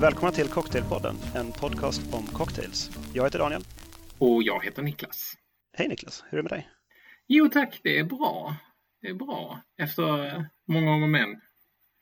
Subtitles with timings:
[0.00, 2.90] Välkomna till Cocktailpodden, en podcast om cocktails.
[3.14, 3.62] Jag heter Daniel.
[4.18, 5.34] Och jag heter Niklas.
[5.76, 6.68] Hej Niklas, hur är det med dig?
[7.26, 8.56] Jo tack, det är bra.
[9.02, 9.60] Det är bra.
[9.78, 11.40] Efter många om och men.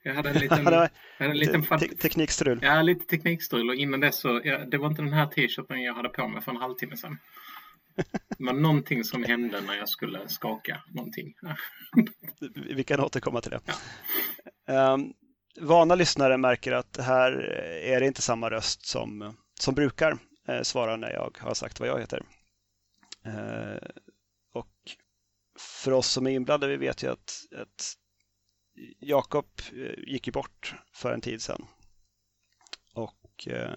[0.02, 0.88] Jag hade en liten, Ja,
[1.18, 2.59] jag hade en liten Te- te- Teknikstrul.
[2.62, 5.95] Ja, lite teknikstrul och innan dess så, ja, det var inte den här t-shirten jag
[5.95, 7.18] hade på mig för en halvtimme sedan.
[8.38, 11.34] Det var någonting som hände när jag skulle skaka någonting.
[11.40, 11.56] Ja.
[12.74, 13.60] Vi kan återkomma till det.
[14.73, 15.12] Ehm,
[15.60, 17.33] vana lyssnare märker att här
[17.83, 21.88] är det inte samma röst som, som brukar eh, svara när jag har sagt vad
[21.88, 22.23] jag heter.
[23.24, 23.88] Eh,
[24.52, 24.74] och
[25.59, 27.96] för oss som är inblandade, vi vet ju att, att
[28.98, 31.66] Jakob eh, gick ju bort för en tid sedan.
[32.95, 33.74] Och eh,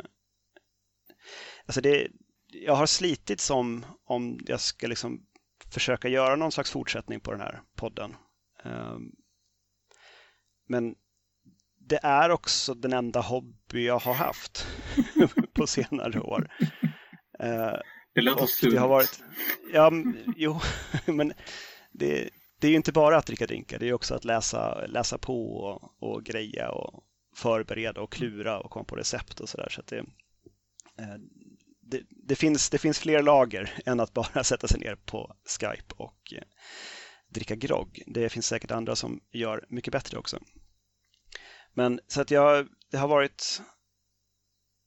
[1.66, 2.08] alltså det,
[2.48, 5.26] jag har slitit som om jag ska liksom
[5.72, 8.16] försöka göra någon slags fortsättning på den här podden.
[8.64, 8.98] Eh,
[10.68, 10.96] men
[11.90, 14.68] det är också den enda hobby jag har haft
[15.54, 16.52] på senare år.
[17.40, 17.74] Eh,
[18.14, 18.74] Det låter och sunt.
[18.74, 19.20] det har varit,
[19.74, 19.92] ja,
[20.36, 20.60] jo,
[21.06, 21.34] men
[21.92, 22.30] det,
[22.60, 25.58] det är ju inte bara att dricka drinkar, det är också att läsa, läsa på
[25.58, 27.04] och, och greja och
[27.36, 29.68] förbereda och klura och komma på recept och sådär.
[29.70, 31.16] Så att det, eh,
[31.82, 35.94] det, det, finns, det finns fler lager än att bara sätta sig ner på Skype
[35.98, 36.44] och eh,
[37.30, 38.04] dricka grogg.
[38.08, 40.40] Det finns säkert andra som gör mycket bättre också.
[41.74, 43.62] Men så att jag, det har varit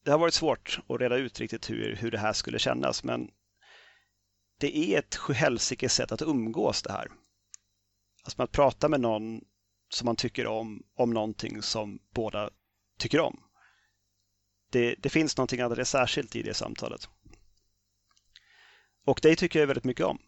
[0.05, 3.31] det har varit svårt att reda ut riktigt hur, hur det här skulle kännas, men
[4.59, 7.09] det är ett sjuhelsikes sätt att umgås det här.
[8.25, 9.41] Alltså att prata med någon
[9.89, 12.51] som man tycker om, om någonting som båda
[12.99, 13.43] tycker om.
[14.71, 17.09] Det, det finns någonting alldeles särskilt i det samtalet.
[19.05, 20.19] Och det tycker jag väldigt mycket om.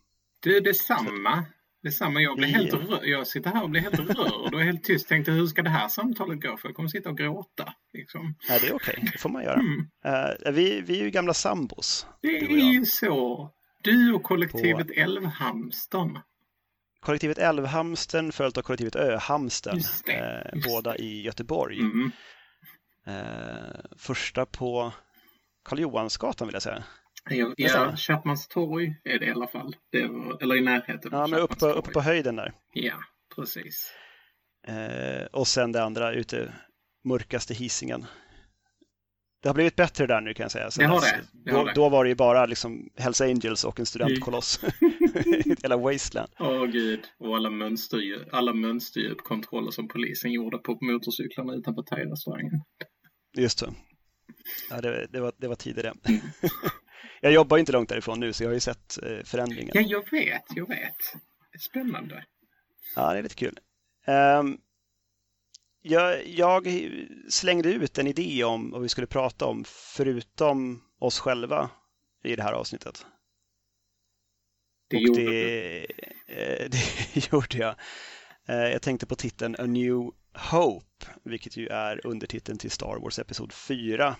[0.41, 1.47] Du, detsamma.
[1.85, 2.21] Detsamma.
[2.21, 5.09] Jag, blir helt rör, jag sitter här och blir helt rörd och är helt tyst.
[5.09, 6.57] Tänkte hur ska det här samtalet gå?
[6.57, 7.75] För jag kommer sitta och gråta.
[7.93, 8.35] Liksom.
[8.49, 9.61] Ja, det är okej, det får man göra.
[9.61, 9.87] Mm.
[10.05, 12.07] Eh, vi, vi är ju gamla sambos.
[12.23, 13.51] Det är ju så.
[13.83, 16.19] Du och kollektivet Älvhamstern.
[17.01, 19.77] Kollektivet Älvhamsten följt av kollektivet Öhamsten.
[19.77, 21.81] Just det, eh, just båda i Göteborg.
[21.81, 22.11] Mm.
[23.07, 24.93] Eh, första på
[25.65, 26.85] Karl Johansgatan vill jag säga.
[27.31, 27.97] Ja, Det.
[27.97, 29.77] Chapmans torg är det i alla fall.
[29.93, 32.53] Det var, eller i närheten Ja, men upp på, upp på höjden där.
[32.73, 32.95] Ja,
[33.37, 33.93] precis.
[34.67, 36.53] Eh, och sen det andra ute
[37.05, 38.07] mörkaste Hisingen.
[39.43, 40.71] Det har blivit bättre där nu kan jag säga.
[40.71, 41.73] Så Det har det, det då, har det.
[41.75, 44.61] då var det ju bara liksom Hells Angels och en studentkoloss.
[45.63, 46.33] Hela Wasteland.
[46.39, 47.01] Åh gud.
[47.19, 52.61] Och alla mönsterdjup, alla mönsterdjupkontroller som polisen gjorde på motorcyklarna utanför thai-restaurangen.
[53.37, 53.75] Just så.
[54.71, 55.95] Ja, det, det, var, det var tidigare.
[56.09, 56.21] Mm.
[57.21, 59.71] Jag jobbar ju inte långt därifrån nu så jag har ju sett eh, förändringen.
[59.75, 60.97] Ja, jag vet, jag vet.
[61.61, 62.25] Spännande.
[62.97, 63.59] Ja, det är lite kul.
[64.07, 64.59] Ehm,
[65.83, 66.69] jag, jag
[67.29, 71.71] slängde ut en idé om vad vi skulle prata om förutom oss själva
[72.25, 73.07] i det här avsnittet.
[74.89, 75.31] Det Och gjorde du.
[75.31, 75.85] det,
[76.29, 76.71] eh,
[77.15, 77.75] det gjorde jag.
[78.49, 79.97] Eh, Jag tänkte på titeln A New
[80.51, 84.17] Hope, vilket ju är undertiteln till Star Wars Episod 4.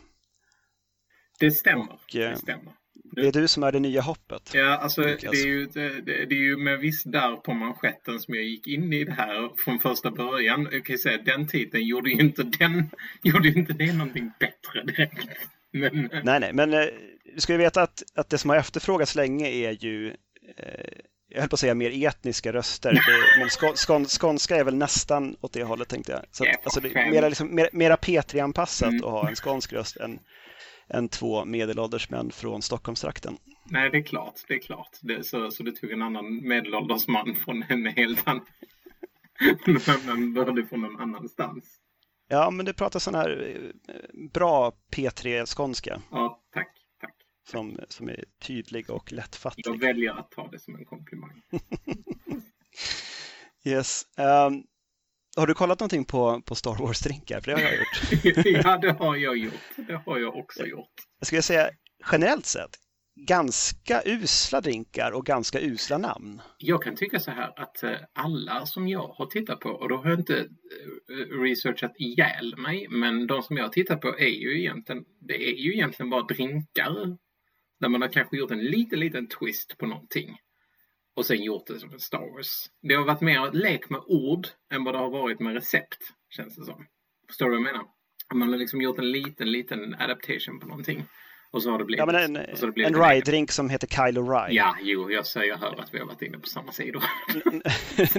[1.39, 1.93] Det stämmer.
[1.93, 2.73] Och, eh, det stämmer.
[3.17, 4.51] Det är du som är det nya hoppet.
[4.55, 8.35] Ja, alltså det är, ju, det, det är ju med viss där på manschetten som
[8.35, 10.69] jag gick in i det här från första början.
[10.73, 12.91] Jag kan ju säga den titeln gjorde ju inte, den,
[13.23, 15.29] gjorde inte det någonting bättre direkt.
[15.73, 16.87] Men eh, Nej, nej, men eh,
[17.35, 20.09] du ska ju veta att, att det som har efterfrågats länge är ju,
[20.57, 20.65] eh,
[21.29, 23.01] jag höll på att säga mer etniska röster, det,
[23.39, 26.23] men skån, skån, skånska är väl nästan åt det hållet tänkte jag.
[26.31, 29.05] Så att, alltså, det är mera, liksom, mera, mera P3-anpassat Mm.
[29.05, 30.19] att ha en skånsk röst än,
[30.89, 33.37] än två medelålders män från Stockholmstrakten.
[33.65, 34.35] nej, det är klart.
[34.49, 34.99] Det är klart.
[35.03, 38.47] Det, så, så du tog en annan medelålders man från en helt annan...
[40.07, 41.81] Men började från någon annanstans.
[42.29, 43.55] Ja, men det pratar sån här
[43.89, 46.69] eh, bra P3-skånska Ja, tack.
[47.01, 47.15] Tack.
[47.51, 49.67] som, som är tydlig och lättfattlig.
[49.67, 51.43] Jag väljer att ta det som en komplimang.
[53.67, 54.03] Yes.
[54.19, 54.63] Ehm,
[55.37, 57.41] har du kollat någonting på, på Star Wars-drinkar?
[57.41, 58.47] För det har jag gjort.
[58.65, 59.77] ja, det har jag gjort.
[59.77, 60.93] Det har jag också gjort.
[61.19, 61.71] Jag skulle säga
[62.13, 62.79] generellt sett
[63.17, 66.43] ganska usla drinkar och ganska usla namn.
[66.59, 69.97] Jag kan tycka så här att eh, alla som jag har tittat på, och då
[69.97, 74.41] har jag inte eh, researchat ihjäl mig, men de som jag har tittat på är
[74.41, 77.17] ju egentligen, det är ju egentligen bara drinkar.
[77.81, 80.37] Där man har kanske gjort en liten, liten twist på någonting.
[81.17, 82.67] Och sen gjort det som en Star Wars.
[82.83, 85.99] Det har varit mer lek med ord än vad det har varit med recept,
[86.31, 86.87] känns det som.
[87.29, 87.87] Förstår du vad jag menar?
[88.35, 91.07] Man har liksom gjort en liten, liten adaptation på någonting.
[91.55, 91.99] Och så har det blivit...
[91.99, 94.55] Ja, men en, så en rye-drink som heter Kylo Rye.
[94.55, 97.03] Ja, jo, jag säger jag hör att vi har varit inne på samma sidor.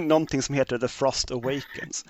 [0.00, 2.04] Någonting som heter The Frost Awakens.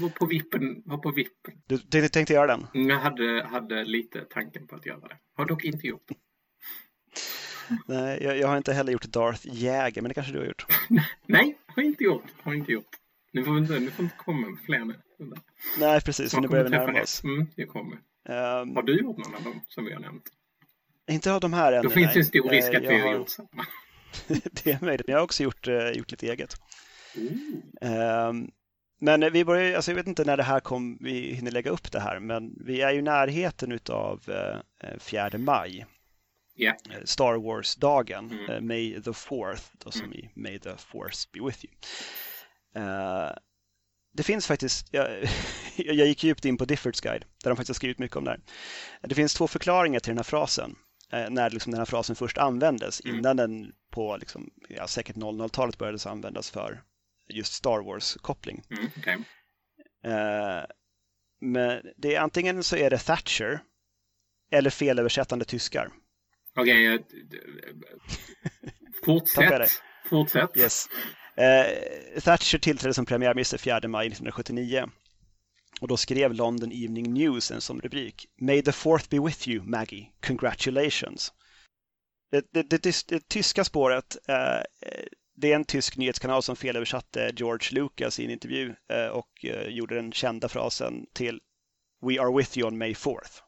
[0.00, 1.54] var på vippen, var på vippen.
[1.66, 2.88] Du, du tänkte göra den?
[2.88, 5.16] Jag hade, hade lite tanken på att göra det.
[5.36, 6.14] Har dock inte gjort det.
[7.86, 10.66] Nej, jag, jag har inte heller gjort Darth Jäger, men det kanske du har gjort.
[11.26, 12.24] Nej, har inte gjort.
[12.42, 12.90] Har inte gjort.
[13.32, 14.94] Nu får vi inte, nu får inte komma med fler nu.
[15.78, 17.24] Nej, precis, nu börjar vi närma oss.
[17.24, 17.98] Mm, det kommer.
[18.28, 20.24] Ehm, Har du gjort någon av dem som vi har nämnt?
[21.10, 21.82] inte av de här ännu.
[21.82, 23.66] Då finns det en stor risk Eh, att vi har gjort samma.
[24.28, 26.56] det är möjligt, men jag har också gjort, eh, gjort lite eget.
[27.16, 27.90] Ooh.
[27.90, 28.50] Ehm,
[29.00, 31.92] men vi börjar, alltså jag vet inte när det här kom, vi hinner lägga upp
[31.92, 34.22] det här, men vi är ju i närheten utav
[34.80, 35.86] eh, 4 maj.
[36.90, 38.50] Eh, Star Wars-dagen, Mm.
[38.50, 40.12] eh, May the 4th, då som Mm.
[40.18, 41.74] i May the Force be with you.
[42.84, 43.32] Eh,
[44.14, 45.24] det finns faktiskt, jag,
[45.76, 48.30] jag gick djupt in på Diffords guide, där de faktiskt har skrivit mycket om det
[48.30, 48.40] här.
[49.02, 50.76] Det finns två förklaringar till den här frasen,
[51.12, 53.16] eh, när liksom den här frasen först användes, Mm.
[53.18, 56.82] innan den på liksom, ja, säkert 00-talet började användas för
[57.28, 58.62] just Star Wars-koppling.
[58.70, 59.24] Mm.
[60.04, 60.64] Eh,
[61.40, 63.60] men det är antingen så är det Thatcher
[64.50, 65.90] eller felöversättande tyskar.
[66.56, 67.04] Okej, dig.
[69.04, 69.70] fortsätt.
[70.10, 70.56] Fortsätt.
[70.56, 70.88] Yes.
[71.36, 74.84] Eh, Thatcher tillträdde som premiärminister 4 maj 1979.
[75.80, 79.64] Och då skrev London Evening News en som rubrik May the fourth be with you,
[79.64, 80.10] Maggie.
[80.26, 81.32] Congratulations.
[82.30, 84.62] Det, det, det, det, det tyska spåret, eh,
[85.36, 89.68] det är en tysk nyhetskanal som felöversatte George Lucas i en intervju eh, och eh,
[89.68, 91.40] gjorde den kända frasen till
[92.06, 93.40] We are with you on May 4th.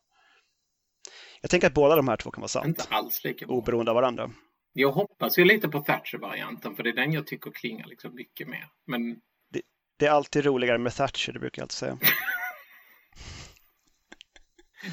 [1.44, 3.56] Jag tänker att båda de här två kan vara sant, Inte alls lika bra.
[3.56, 4.31] oberoende av varandra.
[4.73, 8.49] Jag hoppas ju lite på Thatcher-varianten för det är den jag tycker klingar liksom mycket
[8.49, 8.69] mer.
[8.87, 9.20] Men
[9.99, 11.99] Det är alltid roligare med Thatcher, det brukar jag alltid säga.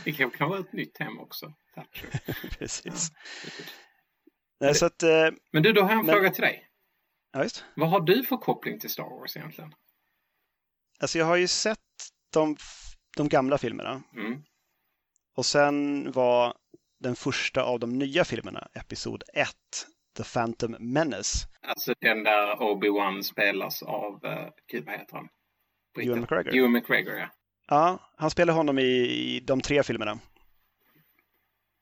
[0.05, 1.53] det kan kan vara ett nytt hem också.
[1.75, 2.09] Thatcher.
[2.59, 3.07] Precis.
[3.11, 3.65] Ja.
[4.59, 6.67] Nej, så att, eh, Men du, då har jag en Men- fråga till dig.
[7.33, 7.63] ja, just.
[7.75, 9.73] Vad har du för koppling till Star Wars egentligen?
[10.99, 11.79] Alltså jag har ju sett
[12.33, 12.57] de,
[13.17, 14.43] de gamla filmerna Mm.
[15.35, 16.53] Och sen var
[16.99, 19.49] den första av de nya filmerna, Episod 1,
[20.17, 25.27] The Phantom Menace, Alltså den där Obi-Wan spelas av, uh, gud vad heter han?
[25.95, 26.11] Britten.
[26.11, 26.55] Ewan McGregor.
[26.55, 27.29] Ewan McGregor, ja.
[27.67, 30.19] Ja, han spelar honom i, i de tre filmerna.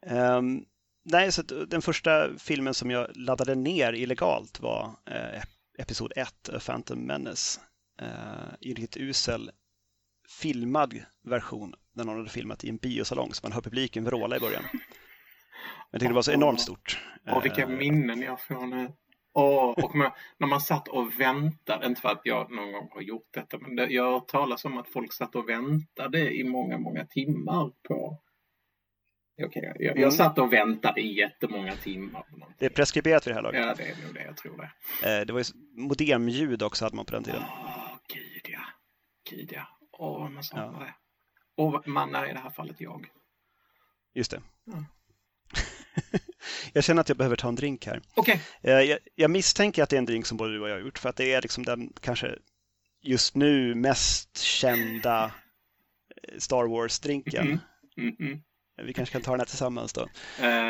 [0.05, 0.65] Ehm,
[1.03, 5.43] nej, så att den första filmen som jag laddade ner illegalt var eh,
[5.77, 7.61] Episod 1, A Phantom Menace.
[8.01, 9.51] Eh, I riktigt usel
[10.29, 10.93] filmad
[11.23, 14.63] version där någon hade filmat i en biosalong så man hör publiken vråla i början.
[15.91, 16.99] Jag tyckte det var så enormt stort.
[17.27, 18.91] Åh, vilka Eh, minnen jag får nu.
[19.33, 23.01] Åh, och man, när man satt och väntade, inte för att jag någon gång har
[23.01, 26.77] gjort detta, men det, jag har talas om att folk satt och väntade i många,
[26.77, 28.19] många timmar på...
[29.45, 30.11] Okej, jag, jag Mm.
[30.11, 32.21] satt och väntade i jättemånga timmar.
[32.21, 32.55] På någonting.
[32.59, 33.65] Det är preskriberat vid det här laget.
[33.65, 34.57] Ja, det är nog det jag tror
[35.01, 35.19] det.
[35.19, 35.45] Eh, det var ju
[35.87, 37.41] modemljud också hade man på den tiden.
[37.47, 38.59] Åh, gud ja.
[39.29, 39.78] Gud ja.
[39.99, 40.79] Åh, man saknar Ja.
[40.79, 40.93] det.
[41.63, 43.07] Och man är i det här fallet jag.
[44.13, 44.41] Just det.
[44.67, 44.85] Mm.
[46.73, 48.01] jag känner att jag behöver ta en drink här.
[48.15, 48.41] Okej.
[48.61, 50.81] Eh, Jag, jag misstänker att det är en drink som både du och jag har
[50.81, 52.35] gjort för att det är liksom den kanske
[53.01, 55.25] just nu mest kända
[56.23, 57.59] eh, Star Wars-drinken.
[57.97, 58.15] Mhm.
[58.19, 58.41] Mhm.
[58.85, 60.01] Vi kanske kan ta den här tillsammans då.
[60.01, 60.09] Eh,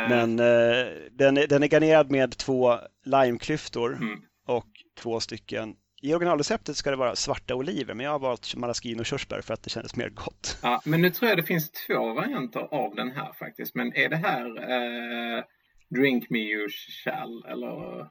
[0.10, 4.22] Men eh, den, den är garnerad med två limeklyftor mm.
[4.48, 4.68] och
[4.98, 9.06] två stycken i originalreceptet ska det vara svarta oliver, men jag har valt maraschino och
[9.06, 10.58] körsbär för att det kändes mer gott.
[10.64, 13.76] Ja, men nu tror jag det finns två varianter av den här faktiskt.
[13.76, 15.44] Men är det här eh,
[15.90, 18.08] Drink Me You Shall eller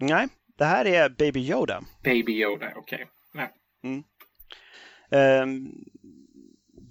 [0.00, 0.28] Nej,
[0.58, 1.84] det här är Baby Yoda.
[2.04, 2.72] Baby Yoda?
[2.76, 3.06] Okej.
[3.34, 3.52] Nej.
[5.10, 5.72] Ehm,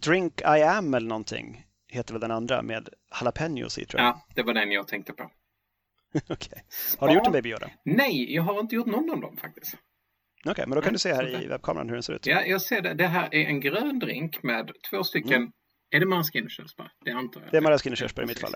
[0.01, 2.89] Drink I am eller någonting heter väl den andra med
[3.20, 4.08] jalapenos i tror jag.
[4.08, 5.32] Ja, det var den jag tänkte på.
[6.30, 6.63] Okej.
[6.98, 7.70] Har du gjort en Baby Yoda?
[7.86, 9.77] Nej, jag har inte gjort någon av dem faktiskt.
[10.51, 12.25] Okej, men då kan du se här i webbkameran hur den ser ut.
[12.25, 12.94] Ja, jag ser det.
[12.94, 15.34] Det här är en grön drink med två stycken.
[15.42, 15.51] Mm.
[15.92, 16.92] Är det maraschino körsbär?
[17.06, 17.51] Det antar jag.
[17.51, 18.54] Det är maraschino körsbär i mitt fall.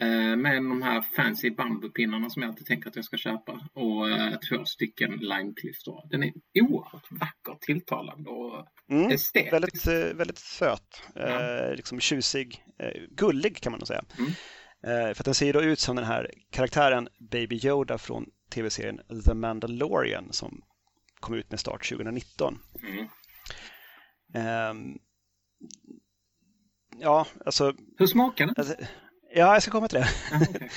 [0.00, 3.60] Eh, med de här fancy bambupinnarna som jag alltid tänker att jag ska köpa.
[3.74, 6.10] Och eh, två stycken limeklyftor.
[6.10, 9.10] Den är oerhört vacker, tilltalande och Mm.
[9.10, 9.52] estetisk.
[9.52, 11.72] Väldigt, eh, väldigt söt, Ja.
[11.76, 12.64] liksom tjusig,
[13.10, 14.04] gullig kan man nog säga.
[14.18, 14.30] Mm.
[15.14, 19.00] För att den ser ju då ut som den här karaktären Baby Yoda från tv-serien
[19.26, 20.62] The Mandalorian som
[21.20, 22.58] kom ut med start 2019.
[22.82, 23.08] Mm.
[24.34, 24.98] Ehm,
[26.98, 28.54] ja, alltså, Hur smakar den?
[28.58, 28.74] alltså,
[29.34, 30.08] ja, jag ska komma till det.
[30.32, 30.70] Ah, okej.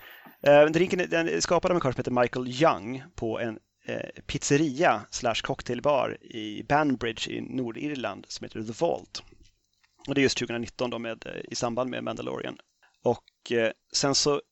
[0.44, 5.06] Eh, drinken den skapad av en karl som heter Michael Young på en eh, pizzeria
[5.10, 9.22] slash cocktailbar i Banbridge i Nordirland som heter The Vault.
[10.08, 12.56] Och det är just 2019 då med, eh, i samband med Mandalorian.
[13.04, 14.42] Och eh, sen så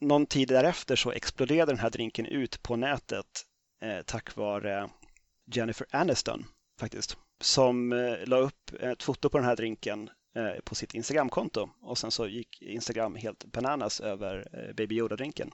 [0.00, 3.44] någon tid därefter så exploderade den här drinken ut på nätet
[3.82, 4.88] eh, tack vare
[5.46, 6.44] Jennifer Aniston
[6.80, 7.16] faktiskt.
[7.40, 11.98] Som eh, la upp ett foto på den här drinken eh, på sitt Instagramkonto och
[11.98, 15.50] sen så gick Instagram helt bananas över eh, Baby Yoda-drinken.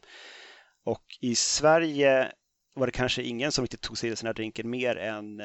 [0.85, 2.33] Och i Sverige
[2.75, 5.43] var det kanske ingen som riktigt tog sig till den här drinken mer än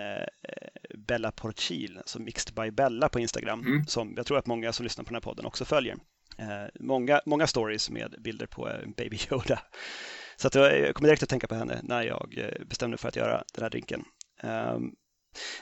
[0.97, 3.85] Bella Porcil, som Mixed by Bella på Instagram, mm.
[3.85, 5.97] som jag tror att många som lyssnar på den här podden också följer.
[6.79, 9.61] Många, många stories med bilder på Baby Yoda.
[10.39, 13.15] Så att jag kommer direkt att tänka på henne när jag eh, bestämde för att
[13.15, 14.03] göra den här drinken.
[14.43, 14.95] Um,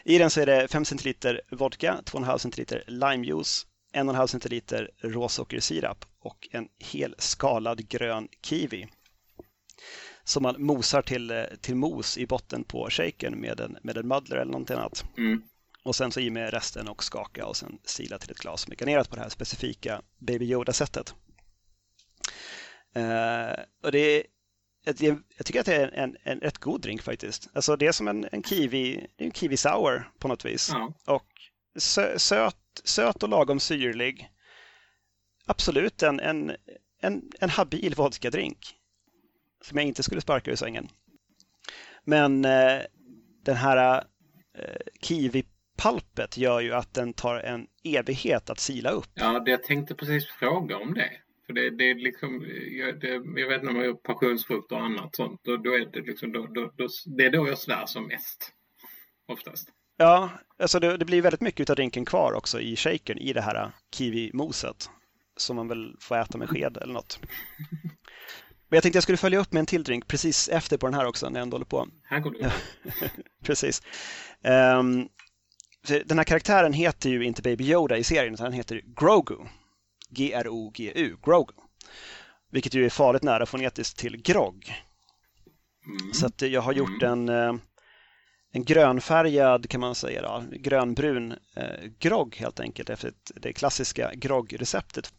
[0.04, 6.48] I den så är det 5 centiliter vodka, 2,5 centiliter limejuice, 1,5 centiliter råsockersirap och
[6.52, 8.88] en hel skalad grön kiwi
[10.24, 14.38] som man mosar till, till mos i botten på shaken med en, med en muddler
[14.38, 15.06] eller någonting annat.
[15.18, 15.42] Mm.
[15.84, 18.72] Och sen så i med resten och skaka och sen sila till ett glas som
[18.72, 21.16] är garnerat på det här specifika Baby Yoda-sättet.
[22.98, 24.24] Uh, och det
[24.88, 27.50] jag, jag, tycker att det är en, en rätt god drink faktiskt.
[27.54, 30.70] Alltså det är som en, en kiwi, en kiwi sour på något vis.
[30.74, 30.94] Ja.
[31.06, 31.28] Och
[31.78, 34.30] sö, söt, söt och lagom syrlig.
[35.46, 36.56] Absolut en, en,
[37.02, 38.76] en, en habil vodka-drink.
[39.62, 40.90] Som jag inte skulle sparka ur sängen.
[42.04, 42.82] Men eh,
[43.44, 44.04] den här
[44.58, 45.44] eh, kiwi
[45.78, 49.10] palpet gör ju att den tar en evighet att sila upp.
[49.14, 51.12] Ja, det jag tänkte precis fråga om det.
[51.48, 55.16] För det, det är liksom, jag, det, jag vet när man gör passionsfrukt och annat
[55.16, 56.88] sånt, då, då är det liksom, då, då, då,
[57.18, 58.52] det är då jag svär som mest.
[59.28, 59.70] Oftast.
[59.98, 63.42] Ja, alltså det, det, blir väldigt mycket av drinken kvar också i shaken i det
[63.42, 64.90] här kiwi-moset.
[65.38, 67.20] Som man väl får äta med sked eller något.
[68.70, 70.94] Men jag tänkte jag skulle följa upp med en till drink precis efter på den
[70.94, 71.88] här också när jag ändå håller på.
[72.04, 72.50] Här går du.
[73.44, 73.82] precis.
[74.44, 75.10] Um,
[76.06, 79.38] den här karaktären heter ju inte Baby Yoda i serien utan han heter Grogu.
[80.10, 81.54] G-R-O-G-U, Grogu.
[82.52, 84.74] Vilket ju är farligt nära fonetiskt till grogg.
[85.86, 86.14] Mm.
[86.14, 87.30] Så att jag har gjort mm.
[87.30, 87.62] en, eh,
[88.52, 95.14] en grönfärgad, kan man säga, då, grönbrun eh, grogg helt enkelt efter det klassiska groggreceptet.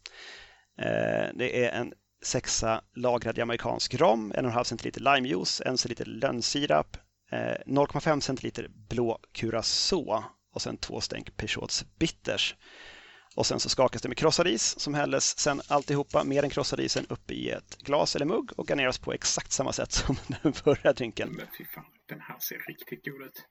[0.81, 1.93] Eh, det är en
[2.23, 6.97] sexa lagrad jamaicansk rom, en och en halv centiliter limejuice, en centiliter lönnsirap,
[7.65, 12.55] 0,5 centiliter blå curacao och sen två stänk Peugeots Bitters.
[13.35, 16.83] Och sen så skakas det med krossad is som hälldes sen alltihopa med den krossade
[16.83, 20.53] isen upp i ett glas eller mugg och garneras på exakt samma sätt som den
[20.53, 21.29] förra drinken.
[21.29, 23.45] Men fy fan, den här ser riktigt god ut.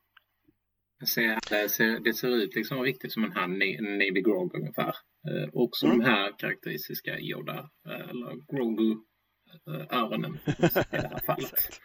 [1.06, 4.94] Ser, det ser ut liksom riktigt som en här Navy Grog ungefär.
[5.28, 6.06] Eh, och som mm.
[6.06, 10.54] här karaktäristiska Yoda eh, eller Grogu-öronen eh,
[10.92, 11.80] i det här fallet.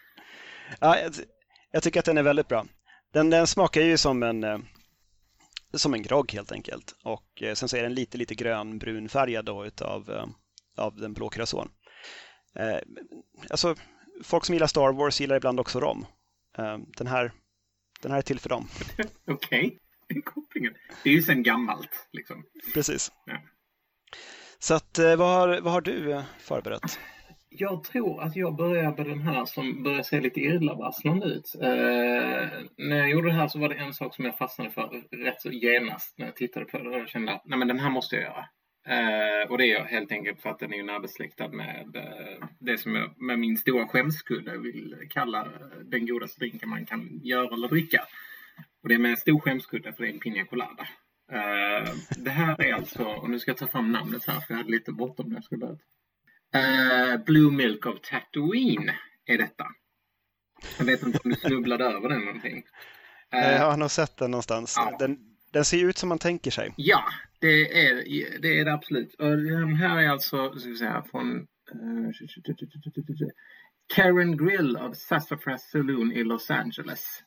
[0.79, 1.13] ja, jag,
[1.71, 2.65] jag, tycker att den är väldigt bra.
[3.13, 4.43] Den, den smakar ju som en
[5.74, 6.96] som en grogg helt enkelt.
[7.03, 10.25] Och eh, sen så är den lite, lite grön färgad då utav eh,
[10.77, 11.70] av den blå kurason.
[12.56, 12.77] Eh,
[13.50, 13.75] alltså,
[14.24, 16.06] folk som gillar Star Wars gillar ibland också rom.
[16.98, 17.32] Den här,
[18.01, 18.68] den här är till för dem.
[19.27, 20.22] Okej, okay.
[20.22, 20.74] kopplingen.
[21.03, 22.08] Det är ju sen gammalt.
[22.12, 22.46] Liksom.
[22.74, 23.12] Precis.
[23.25, 23.42] Ja.
[24.60, 27.00] Så att, vad, har, vad har du förberett?
[27.57, 31.55] Jag tror att jag börjar med den här som börjar se lite illavarslande ut.
[31.62, 35.03] Eh, när jag gjorde det här så var det en sak som jag fastnade för
[35.12, 36.89] rätt så genast när jag tittade på det.
[36.89, 38.45] Och jag kände att nej, men den här måste jag göra.
[38.88, 42.77] Eh, och det är jag helt enkelt för att den är närbesläktad med eh, det
[42.77, 47.53] som jag med min stora skämskudde vill kalla eh, den godaste drinken man kan göra
[47.53, 48.01] eller dricka.
[48.83, 50.88] Och det är med en stor skämskudde för det är en Pina Colada.
[51.31, 54.57] Eh, det här är alltså, och nu ska jag ta fram namnet här för jag
[54.57, 55.77] hade lite bråttom när jag skulle börja
[56.55, 58.91] Uh, Blue Milk of Tatooine
[59.25, 59.65] är detta.
[60.77, 62.63] Jag vet inte om du snubblade över den någonting.
[63.36, 64.75] Uh, jag har nog sett den någonstans.
[64.77, 64.95] Ja.
[65.00, 65.17] Den,
[65.51, 66.74] den ser ut som man tänker sig.
[66.77, 67.03] Ja,
[67.39, 67.95] det är
[68.41, 69.13] det, är det absolut.
[69.13, 72.10] Och den här är alltså ska vi säga, från uh,
[73.95, 77.24] Karen Grill av Sassafras Saloon i Los Angeles.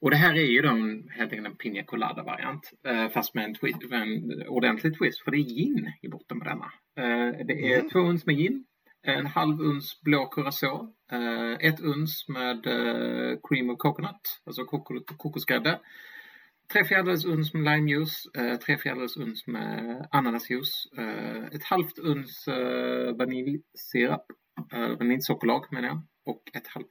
[0.00, 2.72] Och det här är ju då en, helt enkelt en Pina Colada-variant.
[2.86, 6.44] Eh, fast med en, twist, en ordentlig twist, för det är gin i botten på
[6.44, 6.72] denna.
[6.96, 7.88] Eh, det är mm.
[7.90, 8.64] två uns med gin,
[9.02, 14.64] en halv uns blå curacao, eh, ett uns med eh, cream of coconut, alltså
[15.16, 15.80] kokosgrädde.
[16.72, 18.28] Tre fjärdedels uns med limejuice,
[18.66, 20.88] tre fjärdedels uns med ananasjuice,
[21.52, 22.48] ett halvt uns
[23.18, 24.26] vaniljsirap,
[24.98, 26.86] vaniljsockerlag menar jag, och ett halvt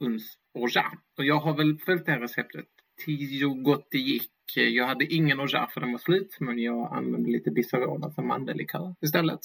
[0.00, 1.02] uns orgeat.
[1.18, 2.66] Och jag har väl följt det här receptet
[3.04, 4.30] tio gott det gick.
[4.54, 8.94] Jag hade ingen orgeat för den var slut, men jag använde lite Bisarola för mandellikör
[9.00, 9.40] istället.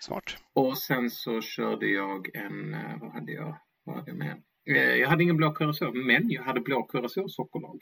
[0.00, 0.36] Smart.
[0.52, 4.42] Och sen så körde jag en, eh, vad hade jag, vad hade jag med?
[4.64, 7.78] Eh, jag hade ingen blå curacao, men jag hade blå curacao-sockerlag.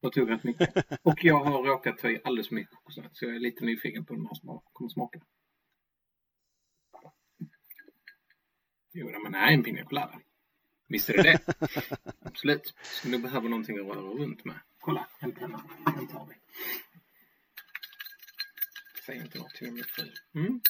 [0.00, 0.74] Och tog rätt mycket.
[1.02, 4.04] Och jag har råkat ta i alldeles för mycket kokosnöt, så jag är lite nyfiken
[4.04, 5.20] på hur den här kommer smaka.
[8.92, 10.20] Jo, men det är en Pina Colada.
[10.88, 11.40] Visste du det?
[12.24, 12.74] Absolut.
[12.82, 14.56] Så du behöver någonting att röra runt med.
[14.80, 15.62] Kolla, en penna.
[15.96, 16.34] Den tar vi.
[19.06, 20.12] Säg inte något till min fru.
[20.34, 20.60] Mm.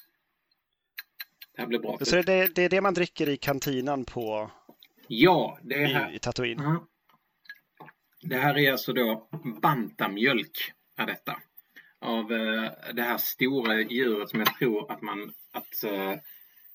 [1.55, 1.99] Det här blir bra.
[2.01, 4.51] Så det, det är det man dricker i kantinan på
[5.09, 6.13] Ja, det är här.
[6.13, 6.63] i, i Tatooine?
[6.63, 6.87] Ja.
[8.23, 9.29] Det här är alltså då
[9.63, 11.41] bantamjölk är detta.
[12.01, 16.15] Av eh, det här stora djuret som jag tror att man att eh,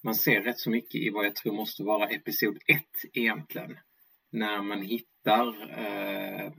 [0.03, 2.81] man ser rätt så mycket i vad jag tror måste vara episod 1
[3.13, 3.77] egentligen.
[4.31, 5.47] När man hittar
[5.79, 6.51] eh,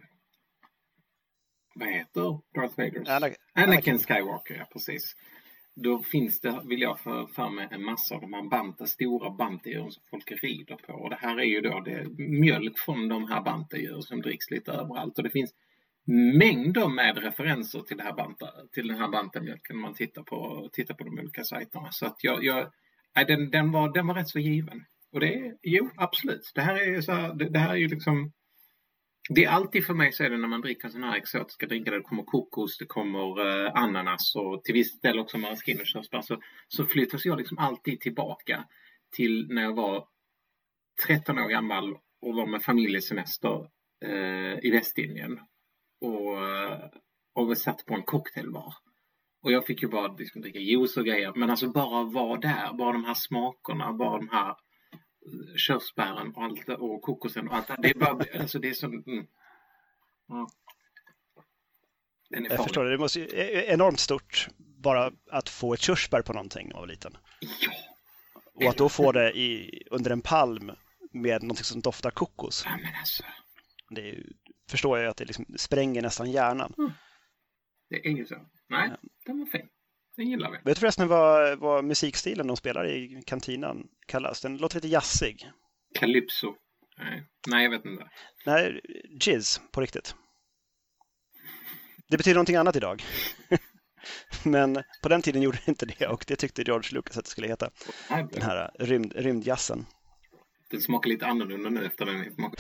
[1.75, 3.09] vad heter Darth Vaders?
[3.09, 3.37] Anakin.
[3.55, 5.17] Anakin Skywalker, ja precis.
[5.75, 9.31] Då finns det, vill jag för, för mig, en massa av de här banta, stora
[9.31, 10.93] bantadjuren som folk rider på.
[10.93, 14.73] Och det här är ju då det, mjölk från de här bantadjuren som dricks lite
[14.73, 15.19] överallt.
[15.19, 15.55] Och det finns
[16.39, 20.69] mängder med referenser till, det här banta, till den här bantamjölken när man tittar på,
[20.73, 21.89] tittar på de olika sajterna.
[21.91, 22.73] Så att jag, jag
[23.17, 24.85] nej, den, den, var, den var rätt så given.
[25.13, 27.77] Och det är, jo absolut, det här är ju så här, det, det här är
[27.77, 28.33] ju liksom
[29.29, 31.93] det är alltid för mig så är det när man dricker sådana här exotiska drinkar,
[31.93, 36.23] det kommer kokos, det kommer eh, ananas och till viss del också maraschino och körsbär,
[36.23, 38.65] så, så flyttas jag liksom alltid tillbaka
[39.11, 40.09] till när jag var
[41.07, 43.69] 13 år gammal och var med familjesemester
[44.05, 45.41] eh, i Västindien
[46.01, 46.81] och, eh,
[47.35, 48.75] och vi satt på en cocktailbar.
[49.43, 52.73] Och jag fick ju bara liksom, dricka juice och grejer, men alltså bara vara där,
[52.73, 54.57] bara de här smakerna, bara de här
[55.57, 58.93] körsbären och, allt, och kokosen och allt det är bara, alltså det är som...
[58.93, 59.27] Mm.
[60.29, 60.49] Ja.
[62.31, 63.27] Den är jag förstår det, det måste ju
[63.67, 67.17] enormt stort bara att få ett körsbär på någonting när man var liten.
[67.41, 67.73] Ja.
[68.55, 70.71] Och att då få det i, under en palm
[71.13, 72.63] med någonting som doftar kokos.
[72.65, 73.23] Ja, men alltså.
[73.91, 74.27] Det är,
[74.69, 76.75] förstår jag att det liksom spränger nästan hjärnan.
[76.79, 76.93] Mm.
[77.89, 78.37] Det är ju så.
[78.69, 79.09] Nej, ja.
[79.27, 79.69] Den var fin.
[80.17, 80.57] Den gillar vi.
[80.57, 84.41] Vet du förresten vad, vad musikstilen de spelar i kantinan kallas?
[84.41, 85.51] Den låter lite jazzig.
[85.95, 86.55] Calypso.
[86.99, 87.25] Nej.
[87.47, 88.09] Nej, jag vet inte.
[88.47, 88.81] Nej,
[89.21, 90.15] jizz på riktigt.
[92.09, 93.03] Det betyder någonting annat idag.
[94.45, 97.31] Men på den tiden gjorde det inte det och det tyckte George Lucas att det
[97.31, 97.71] skulle heta.
[98.09, 99.87] Den här rymd, rymdjazzen.
[100.71, 102.57] Det smakar lite annorlunda nu efter den informationen.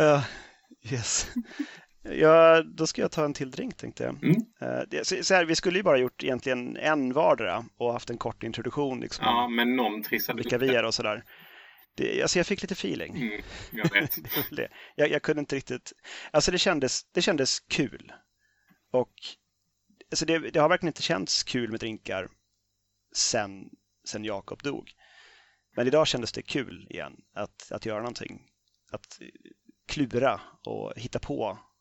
[0.00, 0.24] uh,
[0.92, 1.32] yes.
[2.02, 4.24] Ja, då ska jag ta en till drink tänkte jag.
[4.24, 4.36] Mm.
[4.62, 8.42] Uh, så här, vi skulle ju bara gjort egentligen en vardera och haft en kort
[8.42, 9.00] introduktion.
[9.00, 11.24] Liksom, ja, men någon trissade Vilka vi är och sådär.
[11.94, 13.16] Det, alltså jag fick lite feeling.
[13.16, 14.16] Mm, jag vet.
[14.50, 15.92] det, jag, jag, kunde inte riktigt...
[16.30, 18.12] Alltså det kändes, det kändes kul.
[18.92, 19.12] Och
[20.10, 22.28] alltså det, det har verkligen inte känts kul med drinkar
[23.16, 23.70] sen,
[24.08, 24.90] sen Jakob dog.
[25.76, 28.42] Men idag kändes det kul igen att, att göra någonting.
[28.90, 29.18] Att
[29.86, 31.71] klura och hitta på eh,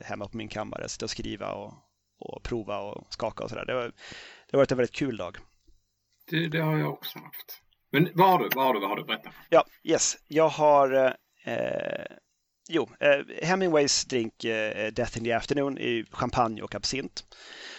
[0.00, 1.74] hemma på min kammare, sitta och skriva och,
[2.18, 3.66] och prova och skaka och sådär.
[3.66, 5.36] Det, det har varit en väldigt kul dag.
[6.30, 7.62] Det, det, har jag också haft.
[7.92, 8.48] Men vad har du?
[8.54, 8.80] Vad har du?
[8.80, 9.04] Vad har du?
[9.04, 9.30] Berätta.
[9.48, 10.16] Ja, yes.
[10.28, 12.16] Jag har eh,
[12.68, 17.24] Jo, eh, Hemingways drink eh, Death in the Afternoon är champagne och absint.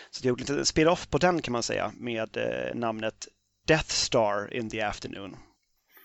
[0.10, 3.27] Så jag gjorde lite spin-off på den kan man säga med eh, namnet
[3.67, 5.36] Death Star in the Afternoon.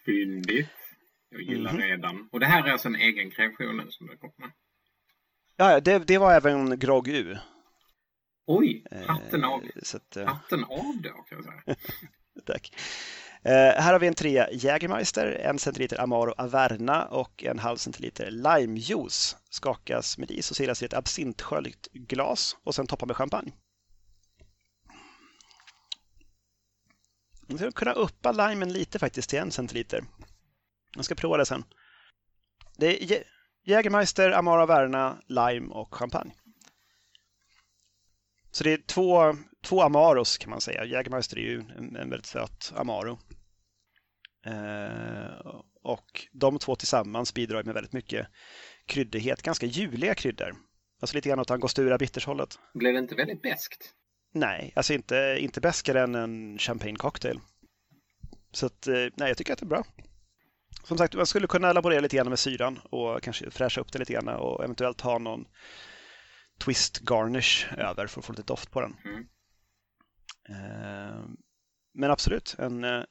[0.04, 0.68] Fyndigt.
[1.30, 1.86] Jag gillar mm -hmm.
[1.86, 2.28] redan.
[2.32, 4.50] Och det här är alltså en egen kreation som du kommer med?
[5.62, 7.36] Ja, det, det var även Grogg U.
[8.46, 9.62] Oj, hatten av.
[9.82, 11.76] Så att, hatten av då kan jag säga.
[12.46, 12.72] Tack.
[13.46, 18.30] Uh, här har vi en trea Jägermeister, en centiliter Amaro Averna och en halv centiliter
[18.30, 19.36] limejuice.
[19.50, 23.52] Skakas med is och silas i ett absintsköljt glas och sen toppar med champagne.
[27.46, 30.04] Jag ska kunna uppa limen lite faktiskt till en centiliter.
[30.96, 31.64] Jag ska prova det sen.
[32.76, 33.24] Det är
[33.64, 36.32] Jägermeister, Amaro Averna, lime och champagne.
[38.50, 40.84] Så det är två, två Amaros kan man säga.
[40.84, 43.18] Jägermeister är ju en, en väldigt söt Amaro.
[44.46, 45.46] Eh,
[45.82, 48.26] och de två tillsammans bidrar med väldigt mycket
[48.86, 50.54] kryddighet, ganska juliga kryddor.
[51.00, 52.58] Alltså lite grann åt angostura bittershållet.
[52.74, 53.94] Blev det inte väldigt beskt?
[54.34, 57.40] Nej, alltså inte, inte bäskare än en champagne cocktail.
[58.52, 59.84] Så att, eh, nej, jag tycker att det är bra.
[60.82, 63.98] Som sagt, man skulle kunna laborera lite grann med syran och kanske fräscha upp det
[63.98, 65.44] lite grann och eventuellt ha någon
[66.58, 68.96] twist garnish över för att få lite doft på den.
[69.04, 69.26] Mm.
[70.48, 71.24] Eh,
[71.94, 73.04] men absolut, en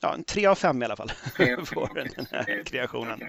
[0.00, 1.12] ja, en tre av fem i alla fall
[1.74, 3.20] på den här kreationen.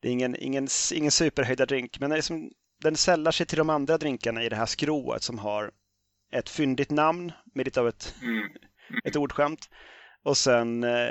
[0.00, 2.50] Det är ingen, ingen, ingen superhöjdardrink, men liksom,
[2.82, 5.70] den sällar sig till de andra drinkarna i det här skrået som har
[6.32, 8.48] ett fyndigt namn med lite av ett, mm.
[9.04, 9.70] ett ordskämt
[10.22, 11.10] och sen eh,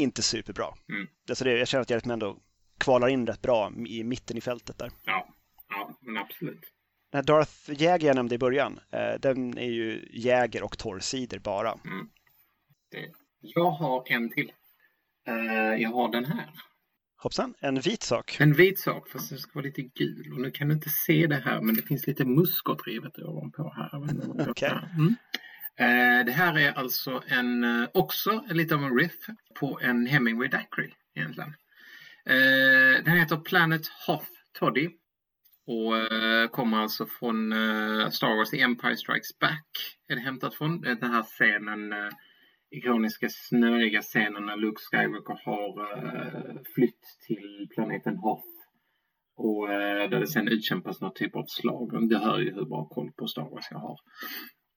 [0.00, 0.66] inte superbra.
[0.88, 1.08] Mm.
[1.28, 2.38] Alltså det, jag känner att jag ändå
[2.78, 4.90] kvalar in rätt bra i mitten i fältet där.
[5.04, 5.28] Ja,
[5.68, 6.64] ja men absolut.
[7.12, 11.72] Den Darth Jäger jag nämnde i början, eh, den är ju Jäger och torrcider bara.
[11.72, 12.08] Mm.
[13.40, 14.52] Jag har en till.
[15.28, 16.50] Uh, jag har den här.
[17.16, 18.36] Hoppsan, en vit sak.
[18.40, 20.32] En vit sak, fast den ska vara lite gul.
[20.32, 24.50] Och nu kan du inte se det här, men det finns lite muskotdrivet ovanpå här.
[24.50, 24.70] Okay.
[24.70, 25.14] Mm.
[25.78, 29.26] Eh, det här är alltså en, eh, också lite av en riff
[29.60, 31.54] på en Hemingway Daiquiri egentligen.
[32.26, 34.28] Eh, den heter Planet Hoth
[34.58, 34.88] Toddy
[35.66, 37.52] och kommer alltså från
[38.12, 39.66] Star Wars The Empire Strikes Back.
[40.08, 41.94] Är det hämtat från den här scenen
[42.70, 48.48] ikoniska snöiga scenen när Luke Skywalker har flytt till planeten Hoth.
[49.36, 52.08] Och där det sen utkämpas någon typ av slag.
[52.08, 53.98] Det hör ju hur bra koll på Star Wars jag har.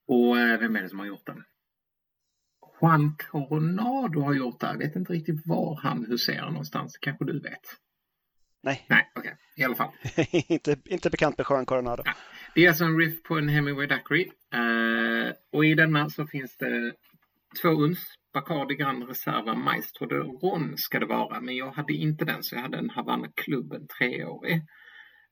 [0.06, 1.44] Och uh, vem är det som har gjort den?
[2.80, 4.66] Juan Coronado har gjort det.
[4.66, 6.98] Jag vet inte riktigt var han huserar någonstans.
[7.00, 7.60] Kanske du vet?
[8.62, 8.86] Nej.
[8.88, 9.32] Nej, okej.
[9.32, 9.38] Okay.
[9.56, 9.90] I alla fall.
[10.48, 12.02] inte, inte bekant med Juan Coronado.
[12.06, 12.12] Ja.
[12.54, 14.30] Det är alltså en riff på en Hemingway Daiquiri.
[14.54, 16.92] Uh, och i denna så finns det
[17.62, 22.24] två uns Bacardi Grand Reserva Maestro de Ron ska det vara, men jag hade inte
[22.24, 24.62] den så jag hade en Havanna Club, en treårig.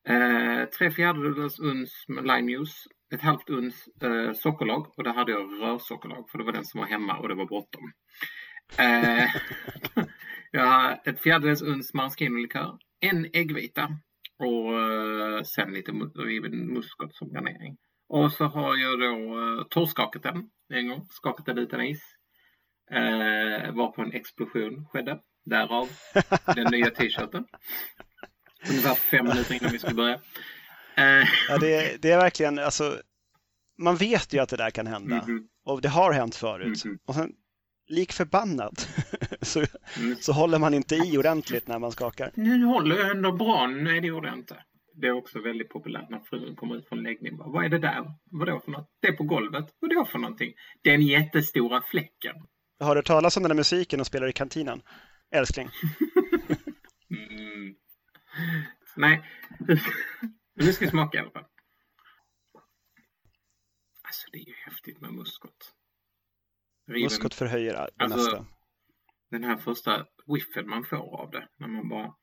[0.09, 5.63] Eh, tre fjärdedels uns med limejuice, ett halvt uns eh, sockerlag och där hade jag
[5.63, 7.93] rörsockerlag för det var den som var hemma och det var bråttom.
[8.79, 9.29] Eh,
[10.51, 13.89] jag har ett fjärdedels uns maraschino-likör, en äggvita
[14.39, 17.77] och eh, sen lite muskot som garnering.
[18.09, 22.03] Och så har jag då eh, torrskakat den en gång, skakat den utan is.
[22.91, 25.21] Eh, var på en explosion skedde.
[25.45, 25.89] Därav
[26.55, 27.45] den nya t-shirten.
[28.71, 30.21] Ungefär fem minuter innan vi skulle börja.
[30.97, 31.29] Eh.
[31.49, 33.01] Ja, det, det, är verkligen, alltså,
[33.79, 35.21] man vet ju att det där kan hända.
[35.21, 35.49] Mm.
[35.65, 36.85] Och det har hänt förut.
[36.85, 36.99] Mm.
[37.07, 37.33] Och sen,
[37.89, 38.89] lik förbannat
[39.43, 39.59] så,
[39.99, 40.17] mm.
[40.21, 42.31] så håller man inte i ordentligt när man skakar.
[42.35, 43.67] Nu håller jag ändå bra.
[43.67, 44.57] Nej, det gjorde jag inte.
[44.95, 47.37] Det är också väldigt populärt när frun kommer ut från läggning.
[47.37, 48.05] Vad är det där?
[48.31, 48.89] Vadå för något?
[49.03, 49.67] Det är på golvet.
[49.81, 50.53] Vadå för någonting?
[50.85, 52.35] Den jättestora fläcken.
[52.81, 54.83] Har du talas om den där musiken och spelar i kantinen?
[55.35, 55.69] Älskling.
[57.11, 57.75] mm.
[60.55, 61.45] Nu ska vi smaka i alla fall.
[64.03, 65.75] Alltså det är ju häftigt med muskot.
[66.87, 67.03] Riven.
[67.03, 68.47] Muskot förhöjer det alltså, mesta.
[69.31, 71.49] Den här första whiffen man får av det.
[71.57, 72.15] När man bara...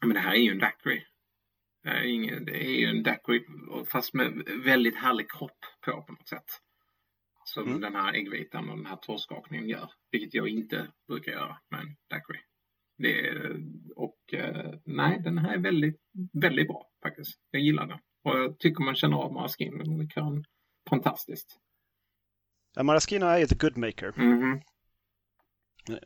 [0.00, 1.06] Men det här är ju en daiquiri.
[1.82, 1.90] Det
[2.66, 3.44] är ju en daiquiri
[3.90, 4.32] fast med
[4.64, 6.62] väldigt härlig kropp på på något sätt
[7.44, 7.80] som mm.
[7.80, 9.92] den här äggvitan och den här torrskakningen gör.
[10.10, 12.40] Vilket jag inte brukar göra med en daiquiri.
[12.98, 13.62] Det är,
[13.96, 16.00] och eh, nej, den här är väldigt,
[16.32, 17.40] väldigt bra faktiskt.
[17.50, 17.98] Jag gillar den.
[18.24, 20.04] Och jag tycker man känner av maraschino.
[20.90, 21.58] Fantastiskt.
[22.76, 24.14] Ja, maraschino är ju the good maker.
[24.16, 24.60] Mm -hmm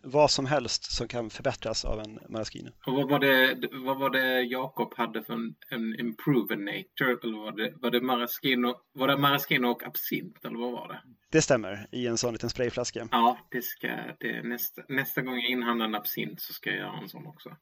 [0.03, 2.71] vad som helst som kan förbättras av en maraschino.
[2.87, 7.25] Och vad var det, vad var det Jakob hade för en, en improvenator?
[7.25, 11.01] Eller var det, var det maraschino, var det maraschino och absint eller vad var det?
[11.31, 13.09] Det stämmer, i en sån liten sprayflaska.
[13.11, 13.88] Ja, det ska,
[14.21, 17.57] det, nästa, nästa gång jag inhandlar en absint så ska jag göra en sån också.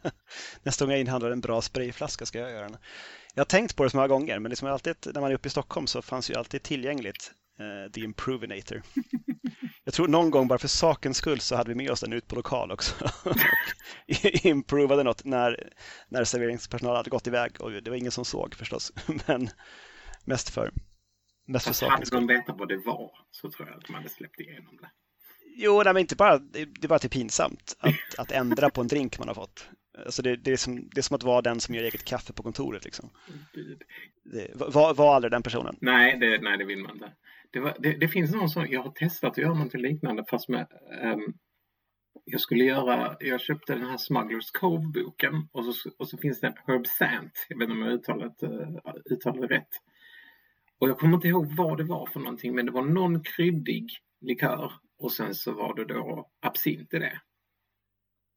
[0.62, 2.76] nästa gång jag inhandlar en bra sprayflaska ska jag göra en.
[3.34, 5.48] Jag har tänkt på det så många gånger, men liksom alltid, när man är uppe
[5.48, 8.82] i Stockholm så fanns ju alltid tillgängligt uh, The Improvinator.
[9.84, 12.28] Jag tror någon gång bara för sakens skull så hade vi med oss den ut
[12.28, 12.94] på lokal också.
[13.24, 15.72] och improvade något när,
[16.08, 18.92] när serveringspersonal hade gått iväg och det var ingen som såg förstås.
[19.26, 19.48] Men
[20.24, 20.70] mest för,
[21.46, 22.20] mest för sakens skull.
[22.20, 24.90] Hade de vetat vad det var så tror jag att de hade släppt igenom det.
[25.56, 28.86] Jo, nej, men inte bara, det är bara till pinsamt att, att ändra på en
[28.86, 29.68] drink man har fått.
[30.04, 32.32] Alltså det, det, är som, det är som att vara den som gör eget kaffe
[32.32, 32.84] på kontoret.
[32.84, 33.10] Liksom.
[34.24, 35.76] Det, var, var aldrig den personen.
[35.80, 37.12] Nej, det, nej, det vill man inte.
[37.52, 40.48] Det, var, det, det, finns någon som, jag har testat att göra någonting liknande fast
[40.48, 40.66] med
[41.04, 41.34] um,
[42.24, 46.46] jag skulle göra, jag köpte den här Smugglers Cove-boken och så, och så finns det
[46.46, 48.78] en Herb Sant, jag vet inte om jag uttalat, eh, uh,
[49.10, 49.68] uttalade rätt.
[50.78, 53.90] Och jag kommer inte ihåg vad det var för någonting men det var någon kryddig
[54.20, 57.20] likör och sen så var det då absint i det.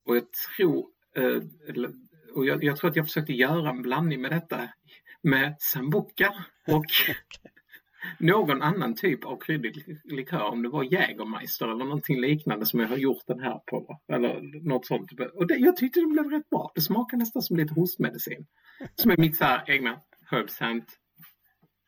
[0.06, 1.43] Och jag tror, uh,
[2.36, 4.69] och jag, jag, tror att jag försökte göra en blandning med detta
[5.21, 6.34] med sambuca
[6.67, 6.86] och
[8.20, 12.88] någon annan typ av kryddig likör, om det var Jägermeister eller någonting liknande som jag
[12.88, 14.00] har gjort den här på.
[14.13, 15.12] Eller något sånt.
[15.34, 16.72] Och det, jag tyckte det blev rätt bra.
[16.76, 18.46] Det smakar nästan som lite hostmedicin.
[18.96, 20.00] Som är mitt så här egna
[20.32, 20.86] Herbscent.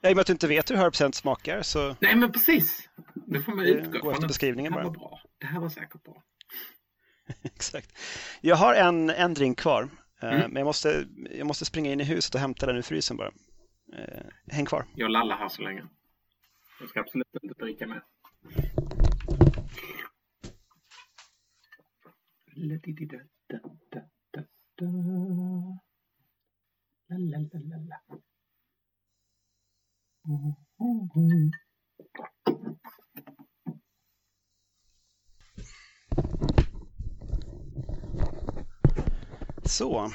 [0.01, 1.95] Ja, i och med att du inte vet hur Herbscent smakar så...
[1.99, 2.89] Nej, men precis.
[3.27, 4.13] Det får man utgå från.
[4.13, 4.93] efter beskrivningen det här bara.
[4.93, 5.21] Var bra.
[5.39, 6.23] Det här var säkert bra.
[7.43, 7.97] Exakt.
[8.41, 9.89] Jag har en, en drink kvar.
[10.21, 10.51] Eh, mm.
[10.51, 13.31] Men jag måste, jag måste springa in i huset och hämta den ur frysen bara.
[13.97, 14.85] Eh, häng kvar.
[14.95, 15.83] Jag lallar här så länge.
[16.79, 18.01] Jag ska absolut inte dricka la.
[39.65, 40.11] Så,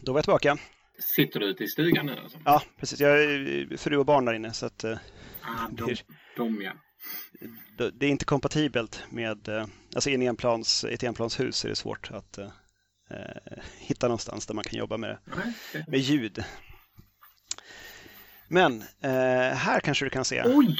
[0.00, 0.58] då var jag tillbaka.
[0.98, 2.38] Sitter du ute i stugan nu alltså?
[2.44, 3.00] Ja, precis.
[3.00, 4.98] Jag har fru och barn där inne så att eh,
[5.42, 6.04] Ah, de, Det-
[6.36, 6.72] de ja.
[7.92, 12.10] det är inte kompatibelt med, eh, alltså i en enplans, ett enplanshus är det svårt
[12.10, 12.50] att eh,
[13.10, 15.18] eh, hitta någonstans där man kan jobba med,
[15.86, 16.44] med ljud.
[18.48, 20.76] Men eh, här kanske du kan se Oj!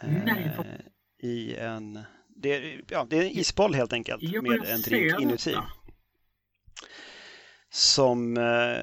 [0.00, 0.56] eh, nej,
[1.22, 2.02] i en,
[2.36, 5.50] det är, ja, det är en isboll helt enkelt med en drink inuti.
[5.50, 5.66] detta.
[7.70, 8.82] Som eh,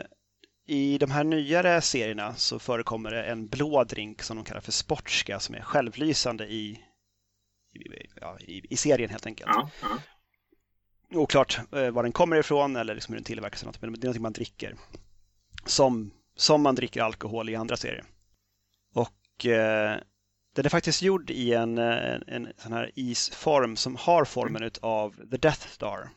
[0.69, 4.71] i de här nyare serierna så förekommer det en blå drink som de kallar för
[4.71, 6.69] sportska som är självlysande i,
[7.73, 7.79] i,
[8.21, 9.49] ja, i, i serien helt enkelt.
[9.53, 9.87] Ja, ja.
[11.19, 13.97] Oklart eh, var den kommer ifrån eller liksom hur den tillverkas, eller något, men det
[13.97, 14.75] är någonting man dricker.
[15.65, 18.05] Som, som man dricker alkohol i andra serier.
[18.93, 19.99] Och eh,
[20.59, 24.63] den är faktiskt gjord i en, eh, en, en sån här isform som har formen
[24.63, 26.09] utav The Death Star.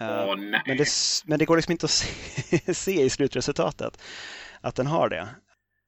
[0.00, 0.62] Eh, nej.
[0.66, 0.88] Men det,
[1.24, 4.02] men det går liksom inte att se, se i slutresultatet
[4.60, 5.28] att den har det.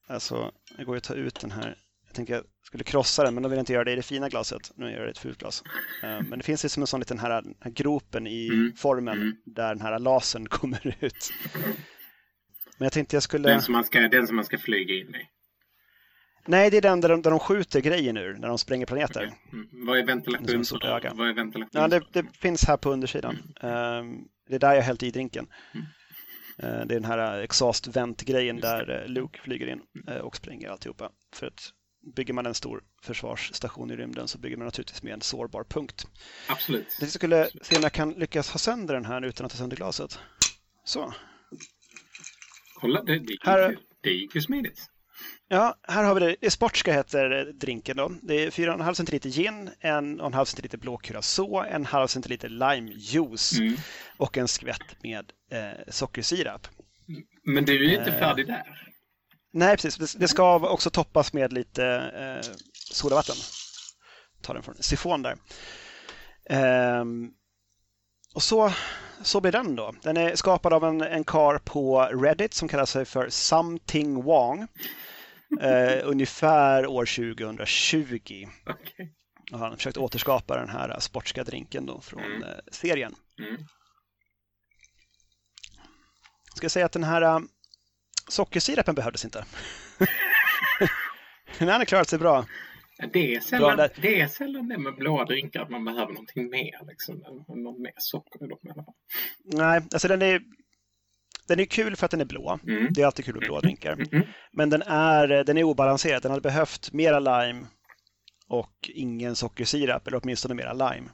[0.08, 1.76] Alltså, det går ju att ta ut den här.
[2.06, 4.02] Jag tänker jag skulle krossa den, men då vill jag inte göra det i det
[4.02, 4.72] fina glaset.
[4.76, 5.62] Nu gör jag det i ett fult glas.
[6.02, 9.36] Eh, Men det finns liksom en sån liten här, här gropen i Mm, formen mm.
[9.44, 11.32] där den här lasern kommer ut.
[12.78, 13.48] Men jag tänkte jag skulle...
[13.48, 15.39] Den som, man ska, den som man ska flyga in i.
[16.50, 19.22] Nej, det är den där de, där de skjuter grejen ur, när de spränger planeter.
[19.52, 19.68] Mm.
[19.72, 20.80] Vad är ventilation?
[20.82, 21.12] öga.
[21.14, 21.80] Vad är ventilation?
[21.82, 23.36] Ja, det, det finns här på undersidan.
[23.60, 25.46] Ehm, det är där jag hällt i drinken.
[25.74, 25.86] Mm.
[26.58, 28.68] Eh, det är den här exhaust vent-grejen det.
[28.68, 28.86] Mm.
[28.86, 31.10] där eh, Luke flyger in eh, och spränger alltihopa.
[31.34, 31.72] För att
[32.16, 36.06] bygger man en stor försvarsstation i rymden så bygger man naturligtvis med en sårbar punkt.
[36.48, 36.96] Absolut.
[37.00, 39.76] Jag skulle se om jag kan lyckas ha sönder den här utan att ta sönder
[39.76, 40.18] glaset.
[40.84, 41.14] Så.
[42.74, 44.90] Kolla, det, det, gick, Här- ju- det gick ju smidigt.
[45.52, 46.36] Ja, här har vi det.
[46.40, 48.12] det sportska heter eh, drinken då.
[48.22, 53.76] Det är 4,5 centiliter gin, 1,5 centiliter blå curacao, en halv centiliter limejuice Mm.
[54.18, 56.66] och en skvätt med eh, sockersirap.
[57.44, 58.18] Men du är ju inte Eh.
[58.18, 58.62] färdig där.
[59.52, 59.96] Nej, precis.
[60.14, 63.36] Det- Det ska också toppas med lite eh, sodavatten.
[64.42, 65.36] Ta den från sifon där.
[66.50, 67.30] Ehm,
[68.34, 68.72] och så,
[69.22, 69.94] så blir den då.
[70.02, 74.66] Den är skapad av en, en kar på Reddit som kallar sig för Something Wong.
[75.60, 79.12] Eh, ungefär år 2020 Okej.
[79.52, 82.42] har han försökt återskapa den här sportska drinken då från Mm.
[82.42, 83.14] eh, serien.
[83.38, 83.56] Mm.
[86.54, 87.38] Ska jag säga att den här äh,
[88.28, 89.44] sockersirapen behövdes inte.
[91.58, 92.46] den hade klarat sig bra.
[93.12, 93.90] Det är, Bra sällan, där.
[94.02, 96.86] det är sällan det med blåa drinkar att man behöver någonting mer.
[96.88, 97.14] Liksom,
[97.48, 98.94] något mer socker i dem i alla fall.
[99.44, 100.40] Nej, alltså den är,
[101.48, 102.58] den är kul för att den är blå.
[102.66, 102.92] Mm.
[102.92, 103.92] Det är alltid kul med blåa drinkar.
[104.12, 104.26] Mm.
[104.52, 106.22] Men den är, den är obalanserad.
[106.22, 107.66] Den hade behövt mera lime
[108.48, 111.10] och ingen sockersirap, eller åtminstone mera lime.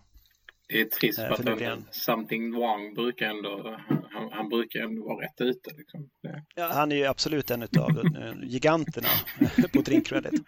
[0.68, 5.04] Det är trist Eh, för att den, Something Wong brukar ändå, han, han brukar ändå
[5.04, 5.70] vara rätt ute.
[5.76, 6.08] Liksom.
[6.54, 8.04] Ja, han är ju absolut en av
[8.42, 9.08] giganterna
[9.72, 10.42] på drinkreddit.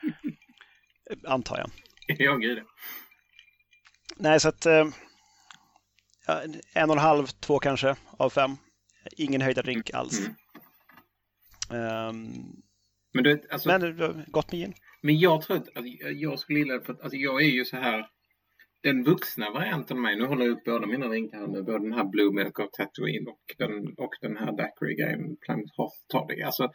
[1.27, 1.71] Antar jag.
[2.19, 2.59] ja, gud.
[4.17, 4.87] Nej, så att eh,
[6.27, 6.43] ja,
[6.75, 8.57] en och en halv, två kanske av fem.
[9.17, 10.21] Ingen höjda drink alls.
[10.21, 10.35] Mm.
[11.83, 12.33] Ehm,
[13.15, 14.75] Men, du, alltså, men men, var gott med gin.
[15.03, 17.77] jag tror att alltså, jag skulle gilla det för att alltså, jag är ju så
[17.77, 18.07] här
[18.83, 20.17] den vuxna varianten av mig.
[20.17, 21.63] Nu håller jag upp båda mina drinkar här nu.
[21.63, 25.71] Både den här Blue Milk of Tatooine och den, och den här Daiquiri Game Planet
[25.77, 26.43] Hoth Toddy.
[26.43, 26.71] Alltså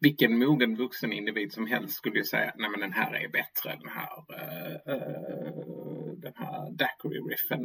[0.00, 3.78] vilken mogen vuxen individ som helst skulle ju säga nej men den här är bättre
[3.80, 7.62] den här uh, uh, den här Daiquiri Riffen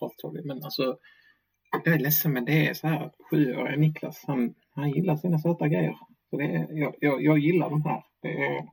[0.00, 0.42] Hot Toddy.
[0.44, 0.98] Men alltså
[1.72, 5.68] jag är ledsen men det är så här sjuåriga Niklas han, han gillar sina söta
[5.68, 5.96] grejer.
[6.30, 8.02] Så det är, jag, jag, jag gillar de här.
[8.22, 8.64] Det är,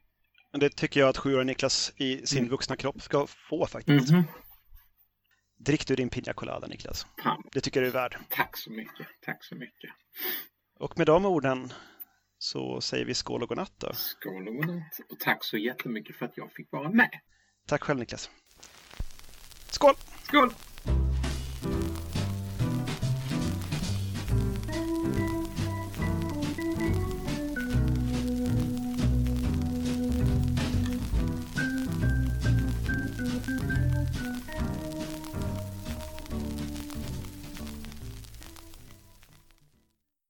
[0.51, 2.49] Men Det tycker jag att sjuåriga Niklas i sin Mm.
[2.51, 4.11] vuxna kropp ska få faktiskt.
[4.11, 4.23] Mhm.
[5.57, 7.07] Drick du din Pina Colada Niklas.
[7.23, 8.17] Fan, Det tycker jag du är värd.
[8.29, 9.07] tack så mycket.
[9.25, 9.89] Tack så mycket.
[10.79, 11.73] Och med de orden
[12.37, 13.93] så säger vi skål och godnatt då.
[13.93, 14.99] Skål och godnatt.
[15.11, 17.09] Och tack så jättemycket för att jag fick vara med.
[17.67, 18.29] Tack själv Niklas.
[19.69, 19.93] Skål!
[20.23, 20.49] Skål!